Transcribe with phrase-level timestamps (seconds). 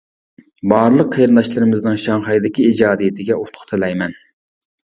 [0.71, 4.21] بارلىق قېرىنداشلىرىمىزنىڭ شاڭخەيدىكى ئىجادىيىتىگە ئۇتۇق تىلەيمەن.